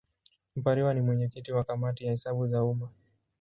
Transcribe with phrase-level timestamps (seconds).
[0.55, 2.89] Mpariwa ni mwenyekiti wa Kamati ya Hesabu za Umma.